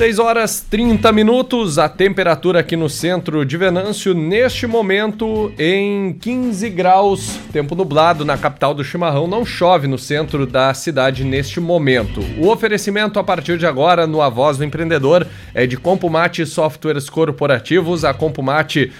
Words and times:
6 0.00 0.18
horas 0.18 0.64
30 0.70 1.12
minutos, 1.12 1.78
a 1.78 1.86
temperatura 1.86 2.60
aqui 2.60 2.74
no 2.74 2.88
centro 2.88 3.44
de 3.44 3.58
Venâncio, 3.58 4.14
neste 4.14 4.66
momento 4.66 5.52
em 5.58 6.14
15 6.14 6.70
graus, 6.70 7.38
tempo 7.52 7.74
nublado 7.74 8.24
na 8.24 8.38
capital 8.38 8.72
do 8.72 8.82
chimarrão, 8.82 9.28
não 9.28 9.44
chove 9.44 9.86
no 9.86 9.98
centro 9.98 10.46
da 10.46 10.72
cidade 10.72 11.22
neste 11.22 11.60
momento. 11.60 12.22
O 12.38 12.48
oferecimento 12.48 13.18
a 13.18 13.22
partir 13.22 13.58
de 13.58 13.66
agora 13.66 14.06
no 14.06 14.22
A 14.22 14.30
Voz 14.30 14.56
do 14.56 14.64
Empreendedor 14.64 15.26
é 15.52 15.66
de 15.66 15.76
Compumate 15.76 16.46
Softwares 16.46 17.10
Corporativos, 17.10 18.02
a 18.02 18.14
Compumate 18.14 18.90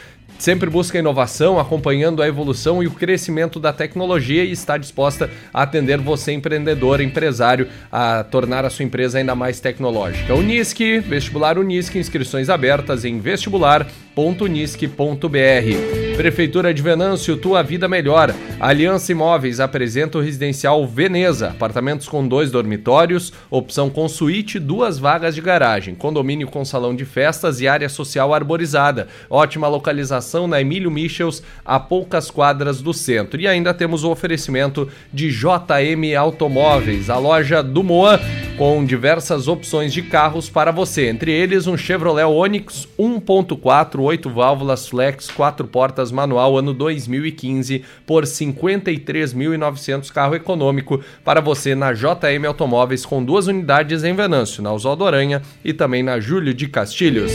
sempre 0.40 0.68
busca 0.68 0.98
inovação, 0.98 1.60
acompanhando 1.60 2.22
a 2.22 2.26
evolução 2.26 2.82
e 2.82 2.86
o 2.86 2.90
crescimento 2.90 3.60
da 3.60 3.72
tecnologia 3.72 4.42
e 4.42 4.50
está 4.50 4.76
disposta 4.76 5.30
a 5.54 5.62
atender 5.62 5.98
você, 5.98 6.32
empreendedor, 6.32 7.00
empresário, 7.00 7.68
a 7.92 8.24
tornar 8.24 8.64
a 8.64 8.70
sua 8.70 8.84
empresa 8.84 9.18
ainda 9.18 9.34
mais 9.34 9.60
tecnológica. 9.60 10.34
Unisque, 10.34 10.98
vestibular 10.98 11.58
Unisque, 11.58 11.98
inscrições 11.98 12.48
abertas 12.48 13.04
em 13.04 13.20
vestibular.unisque.br. 13.20 16.09
Prefeitura 16.20 16.74
de 16.74 16.82
Venâncio, 16.82 17.34
tua 17.34 17.62
vida 17.62 17.88
melhor. 17.88 18.34
Aliança 18.60 19.10
Imóveis 19.10 19.58
apresenta 19.58 20.18
o 20.18 20.20
residencial 20.20 20.86
Veneza, 20.86 21.48
apartamentos 21.48 22.06
com 22.10 22.28
dois 22.28 22.50
dormitórios, 22.50 23.32
opção 23.50 23.88
com 23.88 24.06
suíte, 24.06 24.58
duas 24.58 24.98
vagas 24.98 25.34
de 25.34 25.40
garagem, 25.40 25.94
condomínio 25.94 26.46
com 26.46 26.62
salão 26.62 26.94
de 26.94 27.06
festas 27.06 27.62
e 27.62 27.66
área 27.66 27.88
social 27.88 28.34
arborizada. 28.34 29.08
Ótima 29.30 29.66
localização 29.66 30.46
na 30.46 30.60
Emílio 30.60 30.90
Michels, 30.90 31.42
a 31.64 31.80
poucas 31.80 32.30
quadras 32.30 32.82
do 32.82 32.92
centro. 32.92 33.40
E 33.40 33.48
ainda 33.48 33.72
temos 33.72 34.04
o 34.04 34.10
oferecimento 34.10 34.90
de 35.10 35.30
JM 35.30 36.14
Automóveis, 36.18 37.08
a 37.08 37.16
loja 37.16 37.62
do 37.62 37.82
Moa, 37.82 38.20
com 38.60 38.84
diversas 38.84 39.48
opções 39.48 39.90
de 39.90 40.02
carros 40.02 40.50
para 40.50 40.70
você. 40.70 41.08
Entre 41.08 41.32
eles, 41.32 41.66
um 41.66 41.78
Chevrolet 41.78 42.26
Onix 42.26 42.86
1.4, 42.98 44.00
8 44.00 44.28
válvulas 44.28 44.86
flex, 44.86 45.30
4 45.30 45.66
portas 45.66 46.12
manual 46.12 46.58
ano 46.58 46.74
2015 46.74 47.82
por 48.04 48.24
53.900 48.24 50.12
carro 50.12 50.34
econômico 50.34 51.00
para 51.24 51.40
você 51.40 51.74
na 51.74 51.94
JM 51.94 52.44
Automóveis 52.46 53.06
com 53.06 53.24
duas 53.24 53.46
unidades 53.46 54.04
em 54.04 54.12
Venâncio, 54.12 54.62
na 54.62 54.70
Oswaldo 54.70 55.06
Aranha 55.06 55.40
e 55.64 55.72
também 55.72 56.02
na 56.02 56.20
Júlio 56.20 56.52
de 56.52 56.68
Castilhos. 56.68 57.32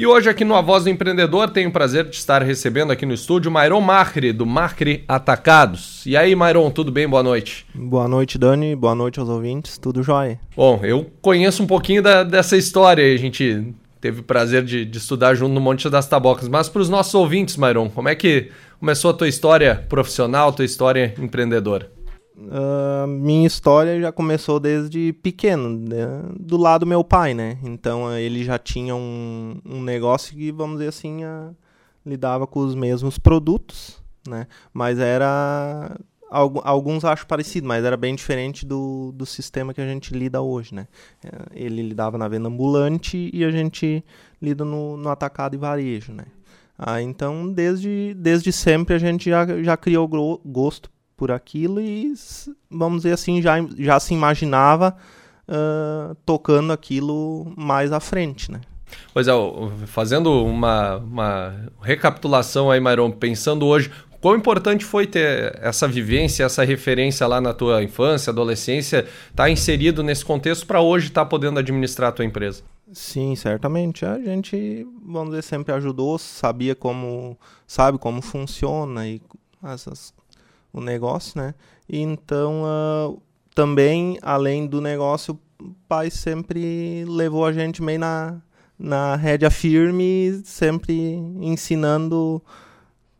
E 0.00 0.06
hoje 0.06 0.30
aqui 0.30 0.46
no 0.46 0.54
A 0.54 0.62
Voz 0.62 0.84
do 0.84 0.88
Empreendedor 0.88 1.50
tenho 1.50 1.68
o 1.68 1.72
prazer 1.72 2.08
de 2.08 2.16
estar 2.16 2.42
recebendo 2.42 2.90
aqui 2.90 3.04
no 3.04 3.12
estúdio 3.12 3.50
Mairon 3.50 3.82
Macri, 3.82 4.32
do 4.32 4.46
Macri 4.46 5.04
Atacados. 5.06 6.06
E 6.06 6.16
aí, 6.16 6.34
Mairon, 6.34 6.70
tudo 6.70 6.90
bem? 6.90 7.06
Boa 7.06 7.22
noite. 7.22 7.66
Boa 7.74 8.08
noite, 8.08 8.38
Dani. 8.38 8.74
Boa 8.74 8.94
noite 8.94 9.20
aos 9.20 9.28
ouvintes. 9.28 9.76
Tudo 9.76 10.02
jóia? 10.02 10.40
Bom, 10.56 10.80
eu 10.82 11.10
conheço 11.20 11.62
um 11.62 11.66
pouquinho 11.66 12.02
da, 12.02 12.22
dessa 12.22 12.56
história. 12.56 13.12
A 13.12 13.16
gente 13.18 13.74
teve 14.00 14.20
o 14.20 14.24
prazer 14.24 14.64
de, 14.64 14.86
de, 14.86 14.96
estudar 14.96 15.34
junto 15.34 15.52
no 15.52 15.60
Monte 15.60 15.90
das 15.90 16.08
Tabocas. 16.08 16.48
Mas 16.48 16.66
para 16.66 16.80
os 16.80 16.88
nossos 16.88 17.14
ouvintes, 17.14 17.58
Mairon, 17.58 17.90
como 17.90 18.08
é 18.08 18.14
que 18.14 18.48
começou 18.78 19.10
a 19.10 19.14
tua 19.14 19.28
história 19.28 19.84
profissional, 19.86 20.50
tua 20.50 20.64
história 20.64 21.14
empreendedora? 21.18 21.92
Uh, 22.40 23.06
minha 23.06 23.46
história 23.46 24.00
já 24.00 24.10
começou 24.10 24.58
desde 24.58 25.12
pequeno, 25.12 25.68
né? 25.68 26.22
do 26.38 26.56
lado 26.56 26.80
do 26.80 26.86
meu 26.86 27.04
pai, 27.04 27.34
né? 27.34 27.58
Então 27.62 28.16
ele 28.16 28.42
já 28.42 28.58
tinha 28.58 28.94
um, 28.96 29.60
um 29.64 29.82
negócio 29.82 30.34
que, 30.34 30.50
vamos 30.50 30.78
dizer 30.78 30.88
assim, 30.88 31.22
uh, 31.22 31.54
lidava 32.04 32.46
com 32.46 32.60
os 32.60 32.74
mesmos 32.74 33.18
produtos, 33.18 34.02
né? 34.26 34.46
Mas 34.72 34.98
era 34.98 35.98
alguns 36.30 37.04
acho 37.04 37.26
parecido, 37.26 37.66
mas 37.66 37.84
era 37.84 37.96
bem 37.96 38.14
diferente 38.14 38.64
do, 38.64 39.12
do 39.12 39.26
sistema 39.26 39.74
que 39.74 39.80
a 39.80 39.86
gente 39.86 40.14
lida 40.14 40.40
hoje, 40.40 40.74
né? 40.74 40.86
É, 41.24 41.30
ele 41.52 41.82
lidava 41.82 42.16
na 42.16 42.28
venda 42.28 42.48
ambulante 42.48 43.28
e 43.34 43.44
a 43.44 43.50
gente 43.50 44.04
lida 44.40 44.64
no, 44.64 44.96
no 44.96 45.08
atacado 45.08 45.54
e 45.54 45.58
varejo, 45.58 46.12
né? 46.12 46.26
Ah, 46.78 47.02
então, 47.02 47.52
desde, 47.52 48.14
desde 48.14 48.52
sempre 48.52 48.94
a 48.94 48.98
gente 48.98 49.28
já, 49.28 49.44
já 49.62 49.76
criou 49.76 50.08
gosto 50.44 50.88
por 51.20 51.30
aquilo 51.30 51.82
e, 51.82 52.14
vamos 52.70 53.02
dizer 53.02 53.12
assim, 53.12 53.42
já, 53.42 53.56
já 53.78 54.00
se 54.00 54.14
imaginava 54.14 54.96
uh, 55.46 56.14
tocando 56.24 56.72
aquilo 56.72 57.52
mais 57.58 57.92
à 57.92 58.00
frente, 58.00 58.50
né? 58.50 58.62
Pois 59.12 59.28
é, 59.28 59.32
fazendo 59.86 60.42
uma, 60.42 60.96
uma 60.96 61.54
recapitulação 61.82 62.70
aí, 62.70 62.80
Mairon, 62.80 63.10
pensando 63.10 63.66
hoje, 63.66 63.90
Quão 64.20 64.36
importante 64.36 64.84
foi 64.84 65.06
ter 65.06 65.58
essa 65.62 65.88
vivência, 65.88 66.44
essa 66.44 66.62
referência 66.62 67.26
lá 67.26 67.40
na 67.40 67.54
tua 67.54 67.82
infância, 67.82 68.30
adolescência, 68.30 68.98
estar 68.98 69.44
tá 69.44 69.50
inserido 69.50 70.02
nesse 70.02 70.22
contexto 70.22 70.66
para 70.66 70.78
hoje 70.82 71.06
estar 71.06 71.22
tá 71.22 71.26
podendo 71.26 71.58
administrar 71.58 72.10
a 72.10 72.12
tua 72.12 72.26
empresa? 72.26 72.62
Sim, 72.92 73.34
certamente. 73.34 74.04
A 74.04 74.18
gente, 74.18 74.86
vamos 75.06 75.30
dizer, 75.30 75.40
sempre 75.40 75.72
ajudou, 75.72 76.18
sabia 76.18 76.74
como, 76.74 77.34
sabe 77.66 77.96
como 77.96 78.20
funciona 78.20 79.08
e 79.08 79.22
essas, 79.64 80.12
o 80.72 80.80
negócio, 80.80 81.40
né? 81.40 81.54
Então, 81.88 82.62
uh, 82.64 83.20
também, 83.54 84.18
além 84.22 84.66
do 84.66 84.80
negócio, 84.80 85.38
o 85.60 85.74
pai 85.88 86.10
sempre 86.10 87.04
levou 87.06 87.44
a 87.44 87.52
gente 87.52 87.82
meio 87.82 87.98
na, 87.98 88.40
na 88.78 89.16
rédea 89.16 89.50
firme, 89.50 90.40
sempre 90.44 90.94
ensinando 91.40 92.42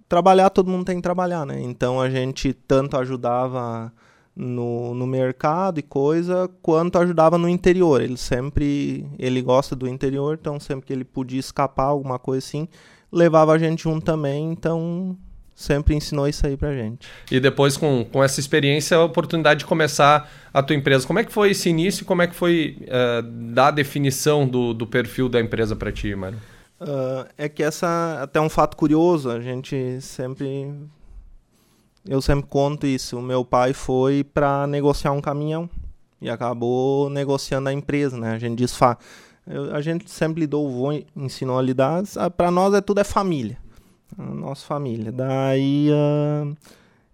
trabalhar, 0.09 0.51
todo 0.51 0.71
mundo 0.71 0.85
tem 0.85 0.97
que 0.97 1.03
trabalhar, 1.03 1.47
né? 1.47 1.61
Então 1.63 2.01
a 2.01 2.11
gente 2.11 2.53
tanto 2.53 2.97
ajudava 2.97 3.93
no, 4.35 4.93
no 4.93 5.07
mercado 5.07 5.79
e 5.79 5.83
coisa, 5.83 6.51
quanto 6.61 6.99
ajudava 6.99 7.39
no 7.39 7.49
interior. 7.49 8.01
Ele 8.01 8.17
sempre, 8.17 9.07
ele 9.19 9.41
gosta 9.41 9.77
do 9.77 9.87
interior, 9.87 10.37
então 10.41 10.59
sempre 10.59 10.87
que 10.87 10.93
ele 10.93 11.05
podia 11.05 11.39
escapar, 11.39 11.85
alguma 11.85 12.19
coisa 12.19 12.45
assim, 12.45 12.67
levava 13.13 13.53
a 13.53 13.59
gente 13.59 13.85
junto 13.85 14.05
também, 14.05 14.51
então 14.51 15.17
sempre 15.61 15.95
ensinou 15.95 16.27
isso 16.27 16.47
aí 16.47 16.57
pra 16.57 16.73
gente. 16.73 17.07
E 17.31 17.39
depois, 17.39 17.77
com, 17.77 18.05
com 18.05 18.25
essa 18.25 18.41
experiência, 18.41 18.97
a 18.97 19.05
oportunidade 19.05 19.61
de 19.61 19.67
começar 19.67 20.31
a 20.53 20.63
tua 20.63 20.75
empresa. 20.75 21.07
Como 21.07 21.19
é 21.19 21.25
que 21.25 21.33
foi 21.33 21.51
esse 21.51 21.69
início 21.69 22.03
e 22.03 22.05
como 22.05 22.23
é 22.23 22.27
que 22.27 22.35
foi 22.35 22.79
uh, 22.83 23.23
dar 23.23 23.69
a 23.69 23.71
definição 23.71 24.47
do, 24.47 24.73
do 24.73 24.87
perfil 24.87 25.29
da 25.29 25.41
empresa 25.41 25.77
para 25.77 25.93
ti, 25.93 26.15
Mário? 26.15 26.39
Uh, 26.81 27.29
é 27.37 27.49
que 27.49 27.63
essa 27.63 28.21
até 28.23 28.41
um 28.41 28.49
fato 28.49 28.77
curioso, 28.77 29.31
a 29.31 29.39
gente 29.39 30.01
sempre 30.01 30.73
eu 32.09 32.23
sempre 32.23 32.47
conto 32.49 32.87
isso. 32.87 33.19
O 33.19 33.23
meu 33.23 33.45
pai 33.45 33.75
foi 33.75 34.25
para 34.25 34.67
negociar 34.67 35.13
um 35.13 35.21
caminhão 35.21 35.69
e 36.23 36.31
acabou 36.31 37.11
negociando 37.11 37.69
a 37.69 37.73
empresa, 37.73 38.17
né? 38.17 38.33
A 38.33 38.39
gente 38.39 38.57
diz 38.57 38.75
fa 38.75 38.97
eu, 39.47 39.75
a 39.75 39.81
gente 39.81 40.11
sempre 40.11 40.41
lidou 40.41 40.67
o 40.67 40.71
vô 40.71 40.93
ensinou 41.17 41.59
a 41.59 41.63
lidar, 41.63 42.03
para 42.37 42.51
nós 42.51 42.73
é 42.73 42.81
tudo 42.81 43.01
é 43.01 43.05
família. 43.05 43.59
A 44.19 44.23
nossa 44.23 44.67
família. 44.67 45.13
Daí 45.13 45.89
uh, 45.91 46.57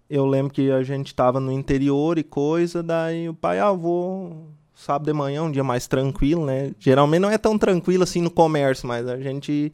eu 0.09 0.25
lembro 0.25 0.53
que 0.53 0.71
a 0.71 0.83
gente 0.83 1.07
estava 1.07 1.39
no 1.39 1.51
interior 1.51 2.17
e 2.17 2.23
coisa, 2.23 2.81
daí 2.81 3.27
o 3.27 3.33
pai, 3.33 3.59
ah, 3.59 3.71
vou 3.71 4.47
sábado 4.73 5.05
de 5.05 5.13
manhã, 5.13 5.43
um 5.43 5.51
dia 5.51 5.63
mais 5.63 5.87
tranquilo, 5.87 6.45
né? 6.45 6.71
Geralmente 6.79 7.21
não 7.21 7.29
é 7.31 7.37
tão 7.37 7.57
tranquilo 7.57 8.03
assim 8.03 8.21
no 8.21 8.29
comércio, 8.29 8.87
mas 8.87 9.07
a 9.07 9.19
gente 9.19 9.73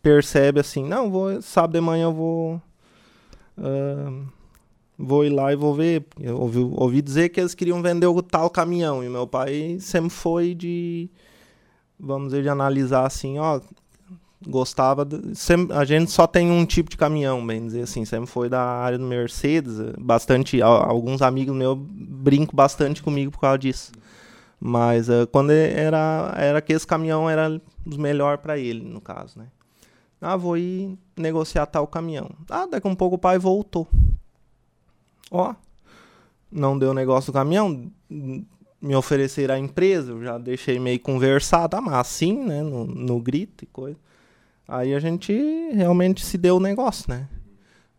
percebe 0.00 0.60
assim, 0.60 0.84
não, 0.84 1.10
vou 1.10 1.42
sábado 1.42 1.72
de 1.72 1.80
manhã 1.80 2.04
eu 2.04 2.12
vou 2.12 2.62
uh, 3.58 4.26
vou 4.96 5.24
ir 5.24 5.30
lá 5.30 5.52
e 5.52 5.56
vou 5.56 5.74
ver. 5.74 6.06
Eu 6.20 6.38
ouvi, 6.40 6.58
ouvi 6.60 7.02
dizer 7.02 7.28
que 7.30 7.40
eles 7.40 7.54
queriam 7.54 7.82
vender 7.82 8.06
o 8.06 8.22
tal 8.22 8.48
caminhão 8.48 9.02
e 9.02 9.08
meu 9.08 9.26
pai 9.26 9.78
sempre 9.80 10.10
foi 10.10 10.54
de 10.54 11.10
vamos 11.98 12.28
dizer 12.28 12.42
de 12.42 12.48
analisar 12.48 13.06
assim, 13.06 13.38
ó, 13.38 13.60
gostava 14.46 15.04
de, 15.04 15.34
sempre, 15.34 15.76
a 15.76 15.84
gente 15.84 16.10
só 16.10 16.26
tem 16.26 16.50
um 16.50 16.64
tipo 16.64 16.88
de 16.88 16.96
caminhão, 16.96 17.44
bem 17.46 17.66
dizer 17.66 17.82
assim, 17.82 18.04
sempre 18.04 18.26
foi 18.26 18.48
da 18.48 18.62
área 18.62 18.98
do 18.98 19.04
Mercedes, 19.04 19.74
bastante 19.98 20.62
alguns 20.62 21.22
amigos 21.22 21.54
meus 21.54 21.76
brincam 21.78 22.54
bastante 22.54 23.02
comigo 23.02 23.32
por 23.32 23.40
causa 23.40 23.58
disso. 23.58 23.92
Mas 24.58 25.08
uh, 25.08 25.26
quando 25.30 25.50
era, 25.50 26.34
era 26.36 26.62
que 26.62 26.72
esse 26.72 26.86
caminhão 26.86 27.28
era 27.28 27.60
os 27.84 27.96
melhor 27.96 28.38
para 28.38 28.58
ele, 28.58 28.82
no 28.82 29.00
caso, 29.00 29.38
né? 29.38 29.46
Ah, 30.20 30.36
vou 30.36 30.56
ir 30.56 30.98
negociar 31.16 31.66
tal 31.66 31.86
caminhão. 31.86 32.30
Ah, 32.48 32.66
daqui 32.66 32.86
a 32.86 32.90
um 32.90 32.94
pouco 32.94 33.16
o 33.16 33.18
pai 33.18 33.38
voltou. 33.38 33.86
Ó, 35.30 35.54
não 36.50 36.78
deu 36.78 36.94
negócio 36.94 37.30
do 37.30 37.34
caminhão. 37.34 37.92
me 38.08 38.96
oferecer 38.96 39.50
a 39.50 39.58
empresa, 39.58 40.12
eu 40.12 40.22
já 40.22 40.38
deixei 40.38 40.78
meio 40.78 41.00
conversado, 41.00 41.76
ah, 41.76 41.80
mas 41.80 41.94
assim, 41.94 42.32
né, 42.44 42.62
no, 42.62 42.86
no 42.86 43.20
grito 43.20 43.64
e 43.64 43.66
coisa. 43.66 43.98
Aí 44.68 44.94
a 44.94 45.00
gente 45.00 45.32
realmente 45.72 46.24
se 46.24 46.36
deu 46.36 46.56
o 46.56 46.60
negócio, 46.60 47.04
né? 47.08 47.28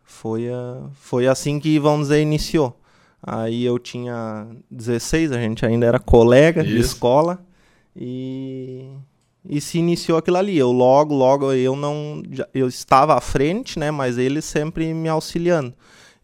Foi, 0.02 0.48
uh, 0.48 0.90
foi 0.94 1.26
assim 1.26 1.58
que, 1.58 1.78
vamos 1.78 2.08
dizer, 2.08 2.20
iniciou. 2.20 2.78
Aí 3.22 3.64
eu 3.64 3.78
tinha 3.78 4.46
16, 4.70 5.32
a 5.32 5.38
gente 5.38 5.64
ainda 5.66 5.86
era 5.86 5.98
colega 5.98 6.62
Isso. 6.62 6.70
de 6.70 6.80
escola. 6.80 7.44
E, 7.96 8.90
e 9.48 9.60
se 9.60 9.78
iniciou 9.78 10.18
aquilo 10.18 10.36
ali. 10.36 10.56
Eu 10.56 10.70
logo, 10.70 11.14
logo, 11.14 11.52
eu 11.52 11.74
não. 11.74 12.22
Eu 12.54 12.68
estava 12.68 13.16
à 13.16 13.20
frente, 13.20 13.78
né? 13.78 13.90
Mas 13.90 14.18
ele 14.18 14.40
sempre 14.40 14.92
me 14.94 15.08
auxiliando. 15.08 15.74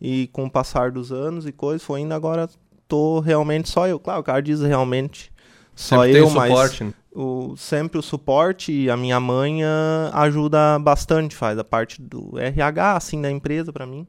E 0.00 0.28
com 0.28 0.44
o 0.44 0.50
passar 0.50 0.90
dos 0.90 1.10
anos 1.10 1.46
e 1.46 1.52
coisas, 1.52 1.82
foi 1.82 2.00
indo 2.00 2.14
agora, 2.14 2.48
tô 2.86 3.20
realmente 3.20 3.68
só 3.68 3.88
eu. 3.88 3.98
Claro, 3.98 4.20
o 4.20 4.24
cara 4.24 4.40
diz 4.40 4.60
realmente 4.60 5.32
só 5.74 6.02
sempre 6.04 6.20
eu, 6.20 6.30
mas. 6.30 6.50
Suporte, 6.50 6.84
né? 6.84 6.94
O, 7.14 7.56
sempre 7.56 7.98
o 7.98 8.02
suporte 8.02 8.90
a 8.90 8.96
minha 8.96 9.20
mãe 9.20 9.60
ajuda 10.12 10.78
bastante, 10.80 11.36
faz 11.36 11.56
a 11.58 11.64
parte 11.64 12.02
do 12.02 12.36
RH, 12.38 12.96
assim, 12.96 13.22
da 13.22 13.30
empresa 13.30 13.72
para 13.72 13.86
mim. 13.86 14.06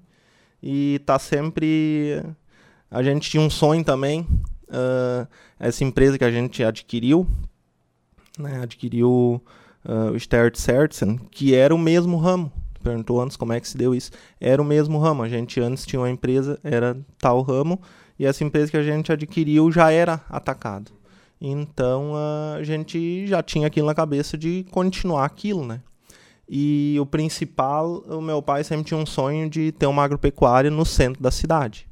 E 0.61 0.99
tá 1.05 1.19
sempre... 1.19 2.23
A 2.89 3.03
gente 3.03 3.29
tinha 3.29 3.41
um 3.41 3.49
sonho 3.49 3.83
também, 3.83 4.21
uh, 4.69 5.27
essa 5.59 5.83
empresa 5.83 6.17
que 6.17 6.23
a 6.23 6.31
gente 6.31 6.63
adquiriu, 6.63 7.27
né, 8.39 8.61
adquiriu 8.63 9.41
uh, 9.85 10.11
o 10.11 10.19
Stert 10.19 10.55
Sertzen, 10.55 11.17
que 11.29 11.53
era 11.53 11.73
o 11.73 11.77
mesmo 11.77 12.17
ramo. 12.17 12.51
Perguntou 12.83 13.21
antes 13.21 13.35
como 13.35 13.53
é 13.53 13.59
que 13.59 13.67
se 13.67 13.77
deu 13.77 13.93
isso. 13.93 14.11
Era 14.39 14.61
o 14.61 14.65
mesmo 14.65 14.99
ramo. 14.99 15.23
A 15.23 15.29
gente 15.29 15.59
antes 15.59 15.85
tinha 15.85 15.99
uma 15.99 16.09
empresa, 16.09 16.59
era 16.63 16.97
tal 17.19 17.41
ramo, 17.41 17.81
e 18.17 18.25
essa 18.25 18.43
empresa 18.43 18.71
que 18.71 18.77
a 18.77 18.83
gente 18.83 19.11
adquiriu 19.11 19.71
já 19.71 19.91
era 19.91 20.21
atacado. 20.29 20.91
Então 21.39 22.13
a 22.15 22.63
gente 22.63 23.27
já 23.27 23.43
tinha 23.43 23.67
aquilo 23.67 23.87
na 23.87 23.95
cabeça 23.95 24.37
de 24.37 24.65
continuar 24.71 25.25
aquilo, 25.25 25.65
né? 25.65 25.81
E 26.47 26.95
o 26.99 27.05
principal, 27.05 28.03
o 28.07 28.21
meu 28.21 28.41
pai 28.41 28.63
sempre 28.63 28.85
tinha 28.85 28.99
um 28.99 29.05
sonho 29.05 29.49
de 29.49 29.71
ter 29.71 29.87
uma 29.87 30.03
agropecuária 30.03 30.69
no 30.69 30.85
centro 30.85 31.21
da 31.21 31.31
cidade. 31.31 31.87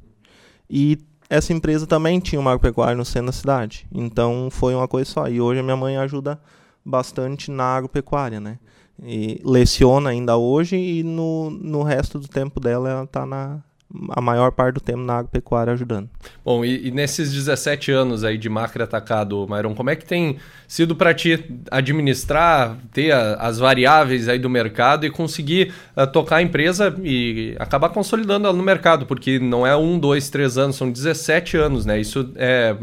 E 0.70 0.98
essa 1.28 1.52
empresa 1.52 1.86
também 1.86 2.20
tinha 2.20 2.40
uma 2.40 2.52
agropecuária 2.52 2.94
no 2.94 3.04
centro 3.04 3.26
da 3.26 3.32
cidade. 3.32 3.86
Então 3.92 4.48
foi 4.50 4.74
uma 4.74 4.86
coisa 4.86 5.10
só. 5.10 5.28
E 5.28 5.40
hoje 5.40 5.60
a 5.60 5.62
minha 5.62 5.76
mãe 5.76 5.96
ajuda 5.96 6.40
bastante 6.84 7.50
na 7.50 7.76
agropecuária, 7.76 8.40
né? 8.40 8.58
E 9.02 9.40
leciona 9.44 10.10
ainda 10.10 10.36
hoje 10.36 10.76
e 10.76 11.02
no, 11.02 11.50
no 11.50 11.82
resto 11.82 12.18
do 12.18 12.28
tempo 12.28 12.60
dela 12.60 12.88
ela 12.88 13.04
está 13.04 13.26
na, 13.26 13.60
a 14.10 14.20
maior 14.20 14.50
parte 14.50 14.74
do 14.74 14.80
tempo 14.80 15.00
na 15.00 15.18
agropecuária 15.18 15.72
ajudando. 15.72 16.08
Bom, 16.44 16.64
e, 16.64 16.88
e, 16.88 16.90
nesses 16.90 17.32
17 17.32 17.92
anos 17.92 18.24
aí 18.24 18.36
de 18.36 18.48
macro 18.48 18.82
atacado, 18.82 19.46
Mairon, 19.48 19.74
como 19.74 19.90
é 19.90 19.96
que 19.96 20.04
tem 20.04 20.38
sido 20.66 20.96
para 20.96 21.14
ti 21.14 21.44
administrar, 21.70 22.76
ter 22.92 23.12
a, 23.12 23.34
as 23.34 23.58
variáveis 23.58 24.28
aí 24.28 24.38
do 24.38 24.50
mercado 24.50 25.06
e 25.06 25.10
conseguir 25.10 25.72
uh, 25.96 26.06
tocar 26.06 26.36
a 26.36 26.42
empresa 26.42 26.94
e 27.02 27.54
acabar 27.58 27.90
consolidando 27.90 28.46
ela 28.46 28.56
no 28.56 28.62
mercado? 28.62 29.06
Porque 29.06 29.38
não 29.38 29.66
é 29.66 29.76
um, 29.76 29.98
dois, 29.98 30.28
três 30.28 30.58
anos, 30.58 30.76
são 30.76 30.90
17 30.90 31.56
anos, 31.56 31.86
né? 31.86 32.00
Isso 32.00 32.32
é 32.36 32.76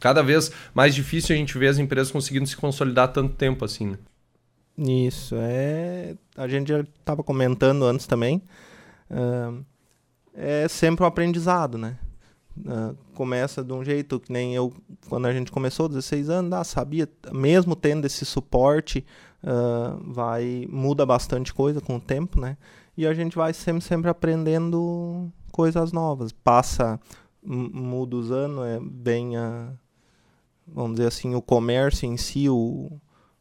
cada 0.00 0.22
vez 0.22 0.52
mais 0.74 0.94
difícil 0.94 1.34
a 1.34 1.38
gente 1.38 1.56
ver 1.58 1.68
as 1.68 1.78
empresas 1.78 2.10
conseguindo 2.10 2.46
se 2.46 2.56
consolidar 2.56 3.08
tanto 3.08 3.34
tempo 3.34 3.64
assim, 3.64 3.86
né? 3.86 3.98
Isso, 4.78 5.34
é... 5.36 6.14
A 6.36 6.46
gente 6.46 6.68
já 6.68 6.80
estava 6.80 7.22
comentando 7.22 7.84
antes 7.84 8.06
também... 8.06 8.42
Uh 9.10 9.64
é 10.38 10.68
sempre 10.68 11.02
um 11.02 11.06
aprendizado, 11.06 11.76
né? 11.76 11.98
Uh, 12.56 12.96
começa 13.14 13.62
de 13.62 13.72
um 13.72 13.84
jeito 13.84 14.20
que 14.20 14.32
nem 14.32 14.54
eu, 14.54 14.72
quando 15.08 15.26
a 15.26 15.32
gente 15.32 15.50
começou, 15.50 15.88
16 15.88 16.30
anos, 16.30 16.52
ah, 16.52 16.64
sabia, 16.64 17.08
mesmo 17.32 17.74
tendo 17.74 18.04
esse 18.04 18.24
suporte, 18.24 19.04
uh, 19.42 20.12
vai 20.12 20.66
muda 20.70 21.04
bastante 21.04 21.52
coisa 21.52 21.80
com 21.80 21.96
o 21.96 22.00
tempo, 22.00 22.40
né? 22.40 22.56
E 22.96 23.06
a 23.06 23.14
gente 23.14 23.36
vai 23.36 23.52
sempre, 23.52 23.82
sempre 23.82 24.10
aprendendo 24.10 25.28
coisas 25.50 25.92
novas. 25.92 26.32
Passa, 26.32 27.00
muda 27.42 28.16
os 28.16 28.30
anos, 28.30 28.64
é 28.64 28.80
bem, 28.80 29.36
uh, 29.36 29.72
vamos 30.66 30.96
dizer 30.96 31.08
assim, 31.08 31.34
o 31.34 31.42
comércio 31.42 32.06
em 32.06 32.16
si, 32.16 32.48
o, 32.48 32.92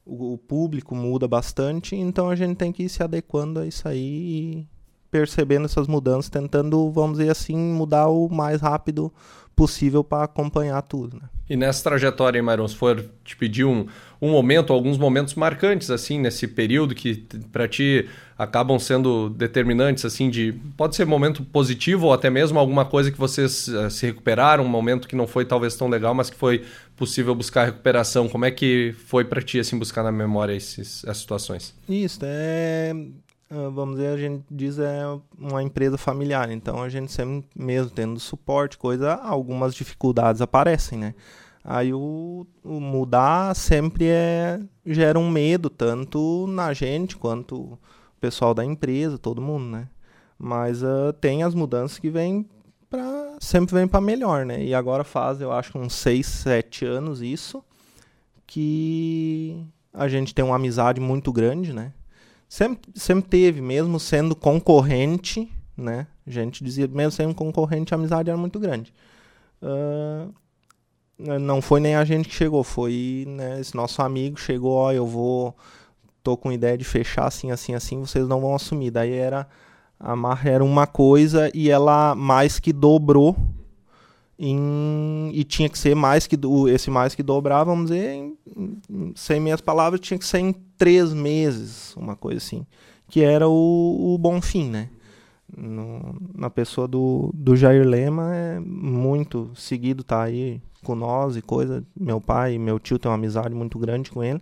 o, 0.04 0.34
o 0.34 0.38
público 0.38 0.96
muda 0.96 1.28
bastante, 1.28 1.96
então 1.96 2.30
a 2.30 2.36
gente 2.36 2.56
tem 2.56 2.72
que 2.72 2.84
ir 2.84 2.90
se 2.90 3.04
adequando 3.04 3.60
a 3.60 3.68
isso 3.68 3.88
aí 3.88 4.00
e 4.00 4.77
percebendo 5.10 5.66
essas 5.66 5.88
mudanças, 5.88 6.30
tentando, 6.30 6.92
vamos 6.92 7.18
dizer 7.18 7.32
assim, 7.32 7.56
mudar 7.56 8.08
o 8.08 8.30
mais 8.30 8.62
rápido 8.62 9.12
possível 9.58 10.04
para 10.04 10.26
acompanhar 10.26 10.80
tudo. 10.84 11.18
Né? 11.18 11.24
E 11.50 11.56
nessa 11.56 11.82
trajetória, 11.82 12.44
Myron, 12.44 12.68
se 12.68 12.76
for 12.76 13.04
te 13.24 13.36
pedir 13.36 13.66
um, 13.66 13.88
um 14.22 14.30
momento, 14.30 14.72
alguns 14.72 15.00
momentos 15.00 15.34
marcantes, 15.34 15.90
assim, 15.90 16.20
nesse 16.20 16.48
período 16.48 16.94
que 16.94 17.26
para 17.52 17.68
ti 17.68 18.08
acabam 18.38 18.78
sendo 18.78 19.30
determinantes, 19.32 20.06
assim, 20.06 20.30
de 20.30 20.54
pode 20.76 20.96
ser 20.96 21.06
momento 21.06 21.44
positivo 21.44 22.06
ou 22.06 22.14
até 22.14 22.30
mesmo 22.30 22.60
alguma 22.60 22.86
coisa 22.86 23.12
que 23.12 23.18
vocês 23.18 23.68
uh, 23.70 23.90
se 23.90 24.06
recuperaram, 24.06 24.64
um 24.64 24.68
momento 24.68 25.08
que 25.08 25.16
não 25.16 25.26
foi 25.26 25.44
talvez 25.44 25.76
tão 25.76 25.88
legal, 25.88 26.14
mas 26.14 26.30
que 26.30 26.38
foi 26.38 26.64
possível 26.96 27.34
buscar 27.34 27.66
recuperação. 27.66 28.30
Como 28.30 28.46
é 28.46 28.52
que 28.52 28.94
foi 29.08 29.26
para 29.26 29.42
ti, 29.42 29.60
assim, 29.60 29.80
buscar 29.80 30.04
na 30.04 30.12
memória 30.12 30.54
esses, 30.54 31.04
essas 31.04 31.18
situações? 31.18 31.74
Isso, 31.90 32.20
é 32.24 32.94
vamos 33.50 33.96
dizer, 33.96 34.10
a 34.10 34.18
gente 34.18 34.44
diz 34.52 34.78
é 34.78 35.04
uma 35.38 35.64
empresa 35.64 35.98
familiar, 35.98 36.52
então 36.52 36.82
a 36.82 36.90
gente 36.90 37.12
sempre, 37.12 37.48
mesmo 37.56 37.92
tendo 37.92 38.20
suporte, 38.20 38.78
coisa, 38.78 39.14
algumas 39.16 39.74
dificuldades 39.74 40.42
aparecem, 40.42 40.98
né? 41.00 41.16
Aí 41.64 41.94
o, 41.94 42.48
o, 42.64 42.80
mudar 42.80 43.54
sempre 43.54 44.06
é, 44.08 44.60
gera 44.86 45.20
um 45.20 45.30
medo, 45.30 45.70
tanto 45.70 46.46
na 46.48 46.74
gente 46.74 47.18
quanto 47.18 47.56
o 47.56 47.80
pessoal 48.22 48.54
da 48.54 48.64
empresa, 48.64 49.18
todo 49.18 49.42
mundo, 49.42 49.66
né? 49.66 49.90
Mas 50.40 50.82
uh, 50.84 51.12
tem 51.20 51.44
as 51.44 51.54
mudanças 51.54 52.00
que 52.00 52.10
vêm 52.10 52.48
para 52.90 53.36
sempre 53.40 53.76
vem 53.76 53.88
para 53.88 54.00
melhor, 54.00 54.46
né? 54.46 54.64
E 54.64 54.74
agora 54.74 55.04
faz, 55.04 55.42
eu 55.42 55.52
acho, 55.52 55.78
uns 55.78 55.94
6, 55.94 56.26
7 56.26 56.86
anos 56.86 57.22
isso, 57.22 57.64
que 58.46 59.66
a 59.94 60.08
gente 60.08 60.34
tem 60.34 60.46
uma 60.46 60.56
amizade 60.56 61.02
muito 61.02 61.32
grande, 61.34 61.74
né? 61.74 61.92
Sempre, 62.48 62.92
sempre 62.96 63.30
teve, 63.30 63.62
mesmo 63.62 64.00
sendo 64.00 64.36
concorrente, 64.36 65.52
né? 65.76 66.08
A 66.26 66.32
gente 66.32 66.64
dizia, 66.64 66.88
mesmo 66.88 67.12
sendo 67.12 67.36
concorrente, 67.36 67.94
a 67.94 67.98
amizade 67.98 68.30
era 68.30 68.38
muito 68.38 68.60
grande. 68.60 68.94
Uh, 69.62 70.34
não 71.18 71.62
foi 71.62 71.80
nem 71.80 71.96
a 71.96 72.06
gente 72.06 72.30
que 72.30 72.36
chegou, 72.36 72.64
foi 72.64 73.26
né, 73.28 73.60
esse 73.60 73.76
nosso 73.76 74.02
amigo 74.02 74.40
chegou, 74.40 74.74
ó, 74.74 74.92
eu 74.92 75.06
vou, 75.06 75.56
tô 76.22 76.38
com 76.38 76.52
ideia 76.52 76.78
de 76.78 76.84
fechar 76.84 77.26
assim, 77.26 77.52
assim, 77.52 77.74
assim, 77.74 78.00
vocês 78.00 78.28
não 78.28 78.40
vão 78.40 78.54
assumir. 78.54 78.92
Daí 78.92 79.14
era, 79.14 79.48
a 80.00 80.16
marra 80.16 80.50
era 80.50 80.64
uma 80.64 80.86
coisa 80.86 81.50
e 81.54 81.70
ela 81.70 82.14
mais 82.16 82.60
que 82.60 82.72
dobrou 82.72 83.36
em, 84.40 85.32
e 85.34 85.44
tinha 85.44 85.70
que 85.70 85.78
ser 85.78 85.96
mais 85.96 86.28
que 86.28 86.38
esse 86.70 86.90
mais 86.90 87.16
que 87.16 87.24
dobrar, 87.24 87.64
vamos 87.64 87.90
dizer, 87.90 88.14
em, 88.14 88.38
sem 89.16 89.40
minhas 89.40 89.62
palavras, 89.62 90.00
tinha 90.00 90.18
que 90.18 90.26
ser 90.26 90.40
em 90.40 90.54
três 90.78 91.14
meses, 91.14 91.96
uma 91.96 92.16
coisa 92.16 92.38
assim, 92.38 92.66
que 93.10 93.22
era 93.22 93.48
o, 93.48 94.14
o 94.14 94.18
bom 94.18 94.42
fim, 94.42 94.70
né? 94.70 94.90
No, 95.56 96.16
na 96.36 96.50
pessoa 96.50 96.88
do, 96.88 97.32
do 97.34 97.56
Jair 97.56 97.88
Lema 97.88 98.36
é 98.36 98.60
muito 98.60 99.50
seguido, 99.56 100.04
tá 100.04 100.24
aí 100.24 100.62
com 100.84 100.94
nós 100.94 101.38
e 101.38 101.42
coisa. 101.42 101.84
Meu 101.98 102.20
pai 102.20 102.56
e 102.56 102.60
meu 102.60 102.78
tio 102.80 103.00
têm 103.00 103.10
uma 103.10 103.16
amizade 103.16 103.56
muito 103.56 103.80
grande 103.80 104.12
com 104.12 104.22
ele. 104.22 104.42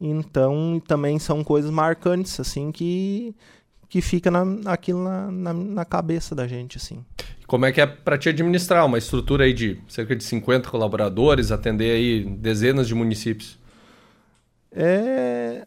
Então, 0.00 0.80
também 0.86 1.18
são 1.18 1.42
coisas 1.42 1.70
marcantes, 1.70 2.38
assim, 2.38 2.70
que, 2.70 3.34
que 3.88 4.00
fica 4.00 4.30
na, 4.30 4.44
aquilo 4.66 5.02
na, 5.02 5.30
na, 5.30 5.52
na 5.52 5.84
cabeça 5.84 6.34
da 6.34 6.46
gente, 6.46 6.76
assim. 6.76 7.04
Como 7.46 7.64
é 7.64 7.72
que 7.72 7.80
é 7.80 7.86
para 7.86 8.18
te 8.18 8.28
administrar 8.28 8.84
uma 8.84 8.98
estrutura 8.98 9.44
aí 9.44 9.54
de 9.54 9.80
cerca 9.88 10.14
de 10.14 10.22
50 10.22 10.68
colaboradores, 10.68 11.50
atender 11.50 11.92
aí 11.92 12.24
dezenas 12.24 12.86
de 12.86 12.94
municípios? 12.94 13.58
É 14.70 15.66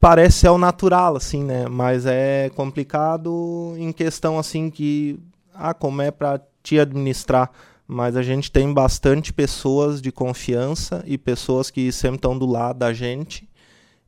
parece 0.00 0.38
ser 0.38 0.48
o 0.48 0.58
natural 0.58 1.14
assim, 1.14 1.44
né? 1.44 1.68
Mas 1.68 2.06
é 2.06 2.50
complicado 2.56 3.74
em 3.76 3.92
questão 3.92 4.38
assim 4.38 4.70
que 4.70 5.20
ah, 5.54 5.74
como 5.74 6.00
é 6.00 6.10
para 6.10 6.40
te 6.62 6.80
administrar, 6.80 7.50
mas 7.86 8.16
a 8.16 8.22
gente 8.22 8.50
tem 8.50 8.72
bastante 8.72 9.32
pessoas 9.32 10.00
de 10.00 10.10
confiança 10.10 11.04
e 11.06 11.18
pessoas 11.18 11.70
que 11.70 11.92
sempre 11.92 12.16
estão 12.16 12.38
do 12.38 12.46
lado 12.46 12.78
da 12.78 12.92
gente 12.92 13.49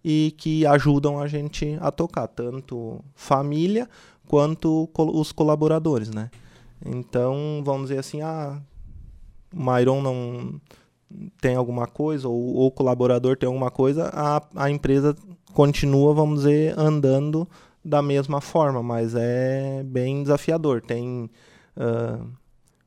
e 0.04 0.34
que 0.36 0.66
ajudam 0.66 1.18
a 1.18 1.26
gente 1.26 1.76
a 1.80 1.90
tocar, 1.90 2.26
tanto 2.26 3.04
família 3.14 3.88
quanto 4.26 4.88
os 4.96 5.32
colaboradores, 5.32 6.10
né? 6.10 6.30
Então, 6.84 7.62
vamos 7.64 7.88
dizer 7.88 8.00
assim, 8.00 8.20
ah, 8.22 8.60
o 9.54 9.62
Myron 9.62 10.02
não 10.02 10.60
tem 11.40 11.54
alguma 11.54 11.86
coisa, 11.86 12.28
ou 12.28 12.66
o 12.66 12.70
colaborador 12.70 13.36
tem 13.36 13.46
alguma 13.46 13.70
coisa, 13.70 14.10
a, 14.12 14.42
a 14.56 14.70
empresa 14.70 15.14
continua, 15.52 16.14
vamos 16.14 16.40
dizer, 16.40 16.78
andando 16.78 17.48
da 17.84 18.00
mesma 18.00 18.40
forma, 18.40 18.82
mas 18.82 19.14
é 19.14 19.82
bem 19.84 20.22
desafiador. 20.22 20.80
Tem, 20.80 21.30
uh, 21.76 22.26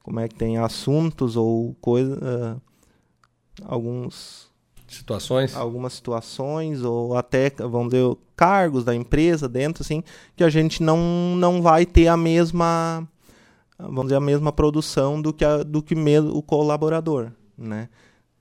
como 0.04 0.20
é 0.20 0.28
que 0.28 0.36
tem 0.36 0.58
assuntos 0.58 1.36
ou 1.36 1.76
coisa, 1.76 2.16
uh, 2.16 2.62
alguns 3.64 4.50
situações, 4.96 5.56
algumas 5.56 5.94
situações 5.94 6.84
ou 6.84 7.16
até 7.16 7.50
vamos 7.50 7.90
dizer 7.92 8.18
cargos 8.36 8.84
da 8.84 8.96
empresa 8.96 9.48
dentro 9.48 9.84
assim 9.84 10.04
que 10.36 10.44
a 10.44 10.50
gente 10.50 10.82
não 10.84 11.36
não 11.38 11.62
vai 11.62 11.86
ter 11.86 12.08
a 12.08 12.18
mesma 12.18 13.08
vamos 13.78 14.06
dizer 14.06 14.16
a 14.16 14.22
mesma 14.22 14.52
produção 14.52 15.22
do 15.22 15.34
que 15.34 15.44
a, 15.44 15.64
do 15.64 15.82
que 15.82 15.96
mesmo 15.96 16.36
o 16.36 16.42
colaborador, 16.42 17.32
né? 17.58 17.90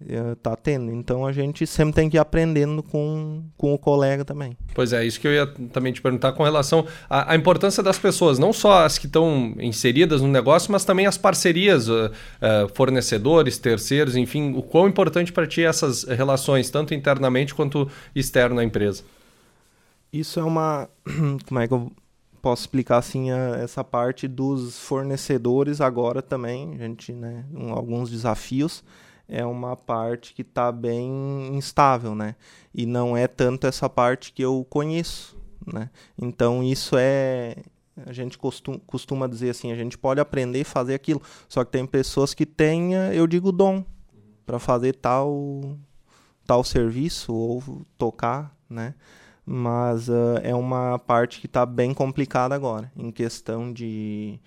Eh, 0.07 0.35
tá 0.43 0.57
tendo. 0.57 0.93
Então 0.93 1.25
a 1.25 1.33
gente 1.33 1.67
sempre 1.67 1.95
tem 1.95 2.11
que 2.11 2.17
ir 2.17 2.21
aprendendo 2.21 2.83
com, 2.83 3.45
com 3.57 3.73
o 3.73 3.79
colega 3.79 4.25
também. 4.25 4.57
Pois 4.75 4.93
é, 4.93 5.05
isso 5.05 5.21
que 5.21 5.27
eu 5.27 5.33
ia 5.33 5.47
também 5.47 5.93
te 5.93 6.03
perguntar 6.03 6.33
com 6.33 6.43
relação 6.43 6.85
à, 7.09 7.33
à 7.33 7.37
importância 7.37 7.83
das 7.83 7.99
pessoas, 7.99 8.39
não 8.39 8.53
só 8.53 8.85
as 8.85 8.99
que 8.99 9.07
estão 9.07 9.55
inseridas 9.59 10.21
no 10.21 10.29
negócio, 10.29 10.71
mas 10.73 10.85
também 10.85 11.07
as 11.07 11.17
parcerias, 11.17 11.89
uh, 11.89 12.07
uh, 12.11 12.75
fornecedores, 12.75 13.57
terceiros, 13.57 14.17
enfim, 14.17 14.53
o 14.55 14.63
quão 14.63 14.89
importante 14.89 15.33
para 15.33 15.47
ti 15.47 15.63
essas 15.63 16.03
relações, 16.03 16.69
tanto 16.71 16.93
internamente 16.93 17.55
quanto 17.55 17.89
externo 18.15 18.61
à 18.61 18.65
empresa. 18.65 19.05
Isso 20.13 20.39
é 20.39 20.45
uma. 20.45 20.89
Como 21.47 21.61
é 21.61 21.69
que 21.69 21.73
eu 21.73 21.91
posso 22.43 22.63
explicar 22.63 22.99
assim 22.99 23.31
a, 23.31 23.57
essa 23.63 23.83
parte 23.83 24.29
dos 24.29 24.79
fornecedores 24.81 25.81
agora 25.81 26.21
também? 26.21 26.75
A 26.75 26.79
gente, 26.79 27.13
né, 27.13 27.45
um, 27.55 27.73
alguns 27.73 28.11
desafios 28.11 28.83
é 29.29 29.45
uma 29.45 29.77
parte 29.77 30.35
que 30.35 30.43
está 30.43 30.71
bem 30.71 31.49
instável, 31.55 32.15
né? 32.15 32.37
E 32.75 32.87
não 32.87 33.17
é 33.17 33.27
tanto 33.27 33.67
essa 33.67 33.89
parte 33.89 34.33
que 34.33 34.43
eu 34.43 34.67
conheço, 34.69 35.37
né? 35.67 35.91
Então 36.19 36.63
isso 36.63 36.97
é 36.99 37.57
a 38.07 38.13
gente 38.13 38.37
costuma, 38.87 39.29
dizer 39.29 39.51
assim, 39.51 39.71
a 39.71 39.77
gente 39.77 39.97
pode 39.97 40.21
aprender 40.21 40.61
e 40.61 40.65
fazer 40.65 40.95
aquilo, 40.95 41.23
só 41.49 41.65
que 41.65 41.71
tem 41.71 41.87
pessoas 41.87 42.35
que 42.35 42.45
têm, 42.45 42.93
eu 42.93 43.25
digo, 43.25 43.53
dom 43.53 43.85
para 44.45 44.59
fazer 44.59 44.95
tal 44.97 45.79
tal 46.45 46.63
serviço 46.63 47.33
ou 47.33 47.63
tocar, 47.97 48.55
né? 48.69 48.95
Mas 49.47 50.09
uh, 50.09 50.39
é 50.43 50.55
uma 50.55 50.99
parte 50.99 51.41
que 51.41 51.47
está 51.47 51.65
bem 51.65 51.95
complicada 51.95 52.55
agora, 52.55 52.91
em 52.97 53.11
questão 53.11 53.73
de 53.73 54.39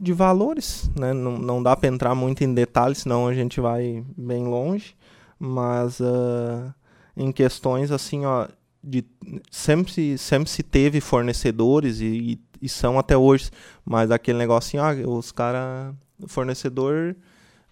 de 0.00 0.12
valores, 0.12 0.90
né? 0.96 1.12
Não, 1.12 1.38
não 1.38 1.62
dá 1.62 1.76
para 1.76 1.88
entrar 1.88 2.14
muito 2.14 2.42
em 2.44 2.54
detalhes, 2.54 2.98
senão 2.98 3.26
a 3.26 3.34
gente 3.34 3.60
vai 3.60 4.04
bem 4.16 4.46
longe. 4.46 4.94
Mas 5.38 6.00
uh, 6.00 6.72
em 7.16 7.30
questões 7.30 7.90
assim, 7.90 8.24
ó, 8.26 8.48
de 8.82 9.04
sempre, 9.50 10.18
sempre 10.18 10.48
se 10.48 10.62
teve 10.62 11.00
fornecedores 11.00 12.00
e, 12.00 12.40
e 12.60 12.68
são 12.68 12.98
até 12.98 13.16
hoje, 13.16 13.50
mas 13.84 14.10
aquele 14.10 14.38
negócio 14.38 14.80
assim, 14.80 15.04
ó, 15.04 15.10
os 15.10 15.30
cara, 15.32 15.94
o 16.20 16.28
fornecedor 16.28 17.16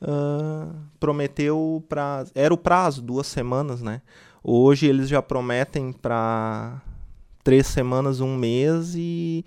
uh, 0.03 0.75
prometeu 1.01 1.85
para 1.89 2.25
era 2.35 2.53
o 2.53 2.59
prazo 2.59 3.03
duas 3.03 3.27
semanas, 3.27 3.83
né? 3.83 4.03
Hoje 4.43 4.87
eles 4.87 5.09
já 5.09 5.21
prometem 5.21 5.93
para 5.93 6.81
três 7.43 7.67
semanas, 7.67 8.21
um 8.21 8.37
mês 8.37 8.95
e 8.95 9.45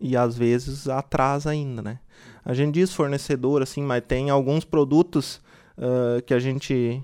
e 0.00 0.16
às 0.16 0.36
vezes 0.36 0.88
atrasa 0.88 1.50
ainda, 1.50 1.80
né? 1.80 1.98
A 2.44 2.52
gente 2.52 2.74
diz 2.74 2.92
fornecedor, 2.92 3.62
assim, 3.62 3.82
mas 3.82 4.02
tem 4.06 4.30
alguns 4.30 4.64
produtos 4.64 5.40
uh, 5.78 6.22
que 6.22 6.34
a 6.34 6.38
gente 6.38 7.02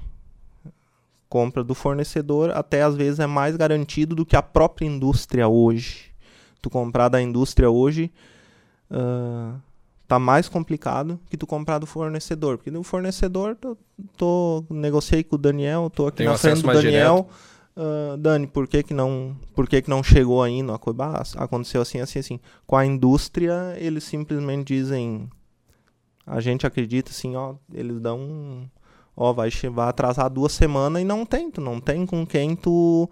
compra 1.28 1.62
do 1.62 1.74
fornecedor, 1.74 2.50
até 2.50 2.82
às 2.82 2.94
vezes 2.94 3.20
é 3.20 3.26
mais 3.26 3.56
garantido 3.56 4.14
do 4.14 4.26
que 4.26 4.36
a 4.36 4.42
própria 4.42 4.86
indústria 4.86 5.48
hoje. 5.48 6.10
Tu 6.60 6.68
comprar 6.68 7.08
da 7.08 7.22
indústria 7.22 7.70
hoje 7.70 8.10
uh, 8.90 9.58
tá 10.06 10.18
mais 10.18 10.48
complicado 10.48 11.18
que 11.30 11.36
tu 11.36 11.46
comprar 11.46 11.78
do 11.78 11.86
fornecedor. 11.86 12.58
Porque 12.58 12.70
no 12.70 12.82
fornecedor, 12.82 13.56
tô, 13.56 13.76
tô 14.16 14.64
negociei 14.68 15.22
com 15.24 15.36
o 15.36 15.38
Daniel, 15.38 15.88
tô 15.88 16.08
aqui 16.08 16.18
Tem 16.18 16.26
na 16.26 16.36
frente 16.36 16.62
do 16.62 16.66
Daniel. 16.66 17.28
Direto 17.28 17.50
Uh, 17.80 18.18
Dani, 18.18 18.46
por 18.46 18.68
que 18.68 18.82
que 18.82 18.92
não, 18.92 19.34
por 19.54 19.66
que 19.66 19.80
que 19.80 19.88
não 19.88 20.02
chegou 20.02 20.42
ainda? 20.42 20.74
Ah, 20.74 21.22
aconteceu 21.36 21.80
assim, 21.80 21.98
assim, 21.98 22.18
assim. 22.18 22.40
Com 22.66 22.76
a 22.76 22.84
indústria, 22.84 23.74
eles 23.78 24.04
simplesmente 24.04 24.74
dizem, 24.74 25.30
a 26.26 26.40
gente 26.40 26.66
acredita 26.66 27.10
assim, 27.10 27.36
ó, 27.36 27.54
eles 27.72 27.98
dão, 27.98 28.70
ó, 29.16 29.32
vai, 29.32 29.48
vai 29.72 29.88
atrasar 29.88 30.28
duas 30.28 30.52
semanas 30.52 31.00
e 31.00 31.06
não 31.06 31.24
tem, 31.24 31.50
tu 31.50 31.62
não 31.62 31.80
tem 31.80 32.04
com 32.04 32.26
quem 32.26 32.54
tu, 32.54 33.08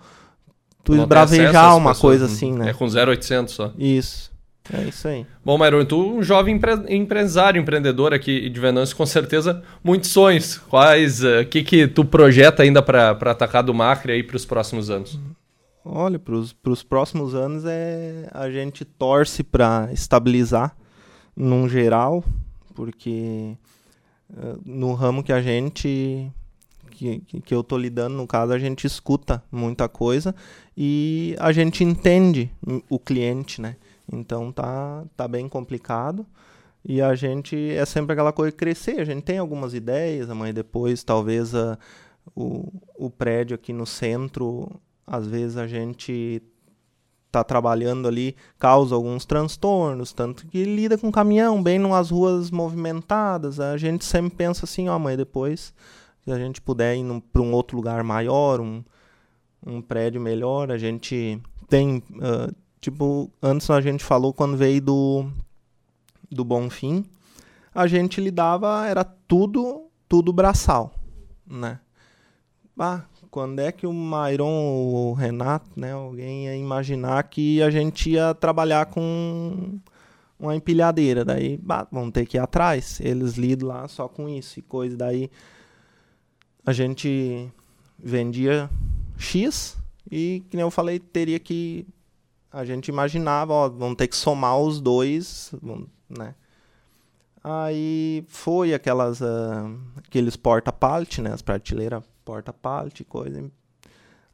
tu 0.85 0.95
esbravejar 0.95 1.75
uma 1.75 1.93
pessoas, 1.93 1.99
coisa 2.01 2.25
assim, 2.27 2.53
né? 2.53 2.69
É 2.69 2.75
com 2.75 2.87
0,800 2.87 3.55
só. 3.55 3.73
Isso. 3.79 4.31
É 4.73 4.83
isso 4.85 5.09
aí. 5.09 5.27
Bom, 5.45 5.57
Myron, 5.57 5.85
tu 5.85 6.17
um 6.17 6.23
jovem 6.23 6.57
empre 6.57 6.73
empresário, 6.95 7.61
empreendedor 7.61 8.13
aqui 8.13 8.51
de 8.51 8.61
Venâncio, 8.61 8.97
com 8.97 9.07
certeza 9.07 9.63
muitos 9.83 10.11
sonhos. 10.11 10.59
Quais, 10.59 11.23
o 11.25 11.41
uh, 11.41 11.47
que 11.47 11.63
que 11.63 11.87
tu 11.87 12.05
projeta 12.05 12.63
ainda 12.63 12.83
para 12.83 13.11
atacar 13.11 13.63
do 13.63 13.73
Macri 13.73 14.13
aí 14.13 14.23
para 14.23 14.37
os 14.37 14.45
próximos 14.45 14.91
anos? 14.91 15.19
Olha, 15.85 16.19
para 16.19 16.35
os 16.35 16.83
próximos 16.83 17.35
anos 17.35 17.65
é 17.67 18.29
a 18.33 18.51
gente 18.51 18.85
torce 18.85 19.43
para 19.43 19.89
estabilizar 19.91 20.77
num 21.35 21.67
geral, 21.69 22.23
porque 22.75 23.57
uh, 24.31 24.61
no 24.67 24.93
ramo 24.93 25.23
que 25.23 25.33
a 25.33 25.41
gente 25.41 26.31
que, 26.99 27.41
que 27.41 27.55
eu 27.55 27.63
tô 27.63 27.79
lidando, 27.79 28.17
no 28.17 28.27
caso, 28.27 28.53
a 28.53 28.59
gente 28.59 28.87
escuta 28.87 29.43
muita 29.53 29.89
coisa 29.89 30.35
e 30.77 31.37
a 31.39 31.53
gente 31.53 31.85
entende 31.85 32.51
o 32.89 32.99
cliente, 32.99 33.61
né? 33.61 33.77
Então 34.13 34.51
tá, 34.53 35.05
tá 35.17 35.29
bem 35.29 35.49
complicado. 35.49 36.27
E 36.85 37.03
a 37.03 37.15
gente 37.15 37.57
é 37.73 37.85
sempre 37.85 38.13
aquela 38.13 38.33
coisa 38.33 38.53
crescer. 38.53 39.01
A 39.01 39.05
gente 39.05 39.23
tem 39.23 39.39
algumas 39.39 39.75
ideias, 39.75 40.31
amanhã 40.31 40.55
depois 40.55 41.05
talvez 41.05 41.55
a, 41.55 41.79
o, 42.35 42.73
o 42.97 43.11
prédio 43.11 43.55
aqui 43.55 43.73
no 43.73 43.87
centro, 43.87 44.81
às 45.07 45.27
vezes 45.27 45.57
a 45.57 45.67
gente 45.67 46.43
tá 47.31 47.45
trabalhando 47.45 48.09
ali, 48.09 48.35
causa 48.59 48.95
alguns 48.95 49.27
transtornos, 49.27 50.13
tanto 50.13 50.47
que 50.47 50.65
lida 50.65 50.97
com 50.97 51.13
caminhão, 51.13 51.63
bem 51.63 51.79
nas 51.79 52.11
ruas 52.11 52.51
movimentadas. 52.51 53.61
A 53.61 53.77
gente 53.77 54.05
sempre 54.05 54.35
pensa 54.35 54.65
assim, 54.65 54.89
ó, 54.89 54.99
mãe, 54.99 55.17
depois, 55.17 55.75
se 56.25 56.33
a 56.33 56.39
gente 56.39 56.61
puder 56.61 56.97
ir 56.97 57.05
para 57.33 57.43
um 57.43 57.53
outro 57.53 57.77
lugar 57.77 58.03
maior, 58.03 58.61
um, 58.61 58.83
um 59.67 59.83
prédio 59.83 60.21
melhor, 60.21 60.73
a 60.73 60.79
gente 60.79 61.41
tem. 61.69 62.03
Uh, 62.13 62.55
Tipo, 62.81 63.31
antes 63.43 63.69
a 63.71 63.81
gente 63.81 64.05
falou 64.05 64.33
quando 64.33 64.57
veio 64.57 64.81
do, 64.81 65.31
do 66.31 66.45
Bonfim, 66.45 67.05
a 67.75 67.87
gente 67.87 68.21
lidava, 68.21 68.87
era 68.87 69.05
tudo, 69.05 69.87
tudo 70.09 70.33
braçal, 70.33 70.95
né? 71.47 71.81
Ah, 72.79 73.03
quando 73.31 73.59
é 73.59 73.73
que 73.73 73.87
o 73.87 73.93
Mairon 73.93 74.47
ou 74.47 75.11
o 75.11 75.13
Renato, 75.13 75.69
né, 75.77 75.93
alguém 75.93 76.47
ia 76.47 76.57
imaginar 76.57 77.23
que 77.25 77.61
a 77.61 77.71
gente 77.71 78.11
ia 78.11 78.33
trabalhar 78.35 78.87
com 78.87 79.81
uma 80.39 80.55
empilhadeira, 80.55 81.25
daí 81.25 81.57
bah, 81.57 81.89
vão 81.91 82.11
ter 82.11 82.25
que 82.25 82.37
ir 82.37 82.41
atrás, 82.41 83.01
eles 83.01 83.35
lidam 83.35 83.69
lá 83.69 83.89
só 83.89 84.07
com 84.07 84.29
isso 84.29 84.61
e 84.61 84.63
coisa, 84.63 84.97
daí 84.97 85.29
a 86.65 86.73
gente 86.73 87.49
vendia 87.99 88.71
X 89.17 89.77
e, 90.11 90.45
que 90.49 90.57
eu 90.57 90.71
falei, 90.71 91.01
teria 91.01 91.41
que 91.41 91.85
a 92.53 92.65
gente 92.65 92.89
imaginava, 92.89 93.53
ó, 93.53 93.69
vamos 93.69 93.97
ter 93.97 94.09
que 94.09 94.17
somar 94.17 94.59
os 94.59 94.81
dois, 94.81 95.53
né? 96.09 96.35
Aí 97.43 98.25
foi 98.29 98.75
aquelas, 98.75 99.21
uh, 99.21 99.79
aqueles 99.97 100.37
porta-pallet, 100.37 101.23
né? 101.23 101.33
As 101.33 101.43
prateleiras 101.43 102.03
porta-pallet, 102.25 103.05
coisa. 103.05 103.51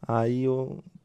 Aí 0.07 0.47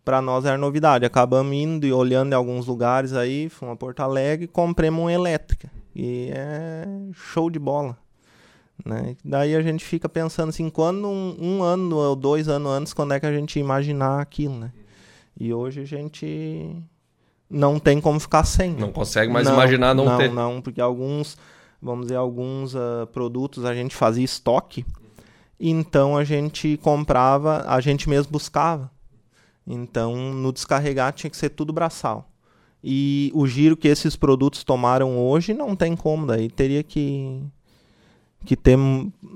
para 0.04 0.22
nós 0.22 0.46
era 0.46 0.58
novidade. 0.58 1.06
Acabamos 1.06 1.54
indo 1.54 1.86
e 1.86 1.94
olhando 1.94 2.32
em 2.34 2.36
alguns 2.36 2.66
lugares 2.66 3.14
aí, 3.14 3.50
fomos 3.50 3.74
a 3.74 3.76
Porto 3.76 4.00
Alegre 4.00 4.46
e 4.46 4.48
compramos 4.48 5.02
uma 5.02 5.14
elétrica. 5.14 5.70
E 5.96 6.30
é 6.32 6.86
show 7.14 7.50
de 7.50 7.60
bola. 7.60 7.98
Né? 8.86 9.16
Daí 9.24 9.56
a 9.56 9.62
gente 9.62 9.84
fica 9.84 10.08
pensando 10.08 10.50
assim, 10.50 10.70
quando 10.70 11.08
um, 11.08 11.38
um 11.40 11.64
ano 11.64 11.98
ou 11.98 12.16
dois 12.16 12.48
anos 12.48 12.72
antes, 12.72 12.94
quando 12.94 13.14
é 13.14 13.20
que 13.20 13.26
a 13.26 13.34
gente 13.34 13.60
imaginar 13.60 14.22
aquilo, 14.22 14.58
né? 14.58 14.72
E 15.38 15.54
hoje 15.54 15.82
a 15.82 15.86
gente 15.86 16.76
não 17.50 17.80
tem 17.80 18.00
como 18.00 18.20
ficar 18.20 18.44
sem. 18.44 18.74
Não 18.74 18.92
consegue 18.92 19.32
mais 19.32 19.48
não, 19.48 19.54
imaginar 19.54 19.94
não, 19.94 20.06
não 20.06 20.18
ter. 20.18 20.32
Não, 20.32 20.62
porque 20.62 20.80
alguns, 20.80 21.38
vamos 21.82 22.06
dizer, 22.06 22.18
alguns 22.18 22.76
uh, 22.76 23.08
produtos 23.12 23.66
a 23.66 23.74
gente 23.74 23.96
fazia 23.96 24.24
estoque, 24.24 24.86
então 25.60 26.16
a 26.16 26.24
gente 26.24 26.78
comprava, 26.84 27.66
a 27.68 27.82
gente 27.82 28.08
mesmo 28.08 28.32
buscava. 28.32 28.92
Então, 29.66 30.16
no 30.34 30.52
descarregar 30.52 31.14
tinha 31.14 31.30
que 31.30 31.38
ser 31.38 31.50
tudo 31.50 31.74
braçal. 31.74 32.28
E 32.84 33.32
o 33.36 33.46
giro 33.46 33.76
que 33.76 33.88
esses 33.88 34.16
produtos 34.16 34.64
tomaram 34.64 35.18
hoje 35.18 35.54
não 35.54 35.76
tem 35.76 35.96
como, 35.96 36.26
daí 36.26 36.50
teria 36.50 36.84
que 36.84 37.42
que 38.46 38.56
ter, 38.56 38.78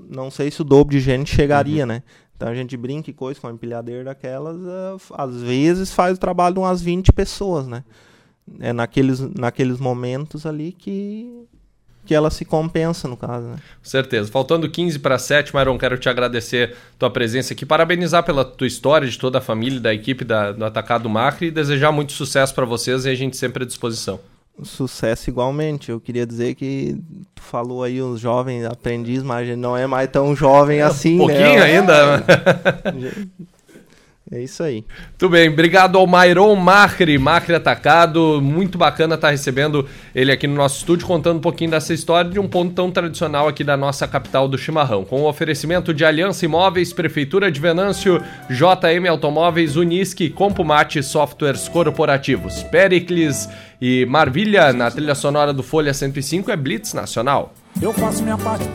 não 0.10 0.32
sei 0.32 0.50
se 0.50 0.62
o 0.62 0.64
dobro 0.64 0.96
de 0.96 1.02
gente 1.02 1.36
chegaria, 1.36 1.84
uhum. 1.84 1.88
né? 1.90 2.04
Então 2.44 2.52
a 2.52 2.56
gente 2.56 2.76
brinca 2.76 3.10
e 3.10 3.14
coisa 3.14 3.40
com 3.40 3.48
uma 3.48 3.54
empilhadeira 3.54 4.04
daquelas, 4.04 4.58
uh, 4.58 5.14
às 5.14 5.42
vezes 5.42 5.94
faz 5.94 6.18
o 6.18 6.20
trabalho 6.20 6.56
de 6.56 6.60
umas 6.60 6.82
20 6.82 7.14
pessoas, 7.14 7.66
né? 7.68 7.86
É 8.60 8.74
naqueles, 8.74 9.22
naqueles 9.22 9.80
momentos 9.80 10.46
ali 10.46 10.74
que 10.74 11.48
que 12.06 12.14
ela 12.14 12.30
se 12.30 12.44
compensa 12.44 13.08
no 13.08 13.16
caso. 13.16 13.46
Né? 13.46 13.56
Certeza. 13.82 14.30
Faltando 14.30 14.70
15 14.70 15.00
para 15.00 15.18
7, 15.18 15.56
Myron, 15.56 15.78
quero 15.78 15.98
te 15.98 16.10
agradecer 16.10 16.76
tua 17.00 17.10
presença 17.10 17.54
aqui, 17.54 17.66
parabenizar 17.66 18.26
pela 18.26 18.44
tua 18.44 18.68
história, 18.68 19.08
de 19.08 19.18
toda 19.18 19.38
a 19.38 19.42
família, 19.42 19.80
da 19.80 19.94
equipe 19.94 20.26
da, 20.26 20.52
do 20.52 20.66
Atacado 20.66 21.10
Macri 21.10 21.48
e 21.48 21.52
desejar 21.52 21.94
muito 21.94 22.12
sucesso 22.12 22.54
para 22.54 22.66
vocês 22.66 23.06
e 23.06 23.10
a 23.10 23.16
gente 23.16 23.38
sempre 23.38 23.64
à 23.64 23.66
disposição. 23.66 24.20
Sucesso 24.62 25.30
igualmente. 25.30 25.90
Eu 25.90 26.00
queria 26.00 26.26
dizer 26.28 26.54
que 26.54 26.96
tu 27.34 27.42
falou 27.42 27.84
aí 27.84 28.02
os 28.02 28.20
jovens 28.20 28.66
aprendiz, 28.66 29.24
mas 29.24 29.42
a 29.42 29.46
gente 29.46 29.60
não 29.60 29.76
é 29.76 29.88
mais 29.88 30.10
tão 30.10 30.36
jovem 30.36 30.80
é, 30.80 30.84
assim, 30.84 31.16
um 31.16 31.20
pouquinho 31.20 31.60
né? 31.60 31.62
ainda. 31.80 32.24
É 34.34 34.42
isso 34.42 34.64
aí. 34.64 34.84
Tudo 35.16 35.34
bem, 35.34 35.48
obrigado 35.48 35.96
ao 35.96 36.08
Mairon 36.08 36.56
Macri, 36.56 37.20
Macri 37.20 37.54
Atacado. 37.54 38.42
Muito 38.42 38.80
bacana 38.80 39.14
estar 39.14 39.30
recebendo 39.30 39.88
ele 40.16 40.32
aqui 40.32 40.48
no 40.48 40.56
nosso 40.56 40.80
estúdio, 40.80 41.06
contando 41.06 41.38
um 41.38 41.42
pouquinho 41.42 41.70
dessa 41.70 41.94
história 41.94 42.32
de 42.32 42.40
um 42.40 42.48
ponto 42.48 42.74
tão 42.74 42.90
tradicional 42.90 43.48
aqui 43.48 43.64
da 43.64 43.78
nossa 43.78 44.08
capital 44.08 44.48
do 44.48 44.58
chimarrão. 44.58 45.06
Com 45.06 45.22
o 45.22 45.30
oferecimento 45.30 45.94
de 45.94 46.04
Aliança 46.04 46.46
Imóveis, 46.46 46.92
Prefeitura 46.92 47.52
de 47.52 47.60
Venâncio, 47.60 48.20
JM 48.50 49.08
Automóveis, 49.08 49.76
Unisque, 49.76 50.32
Compumate 50.32 51.04
Softwares 51.04 51.70
Corporativos, 51.70 52.64
Pericles 52.64 53.48
e 53.80 54.04
Marvilha 54.08 54.74
na 54.74 54.90
trilha 54.90 55.14
sonora 55.14 55.54
do 55.54 55.62
Folha 55.62 55.94
105 55.94 56.50
é 56.50 56.58
Blitz 56.58 56.96
Nacional. 56.96 57.54
Eu 57.80 57.94
faço 57.94 58.24
minha 58.24 58.38
parte. 58.38 58.66